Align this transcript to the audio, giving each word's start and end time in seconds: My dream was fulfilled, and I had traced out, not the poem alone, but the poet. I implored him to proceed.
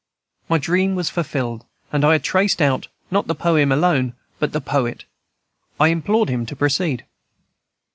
My 0.49 0.57
dream 0.57 0.95
was 0.95 1.11
fulfilled, 1.11 1.63
and 1.91 2.03
I 2.03 2.13
had 2.13 2.23
traced 2.23 2.59
out, 2.59 2.87
not 3.11 3.27
the 3.27 3.35
poem 3.35 3.71
alone, 3.71 4.15
but 4.39 4.51
the 4.51 4.59
poet. 4.59 5.05
I 5.79 5.89
implored 5.89 6.27
him 6.29 6.43
to 6.47 6.55
proceed. 6.55 7.05